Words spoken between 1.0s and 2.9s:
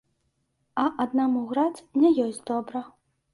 аднаму граць не ёсць добра.